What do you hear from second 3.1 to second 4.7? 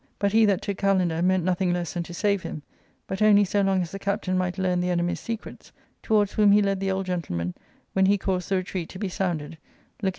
only so long as the captain might